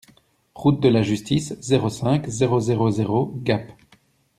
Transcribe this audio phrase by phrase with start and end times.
[0.55, 3.71] Route de la Justice, zéro cinq, zéro zéro zéro Gap